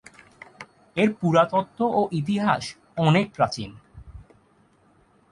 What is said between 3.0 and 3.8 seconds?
অনেক প্রাচীন।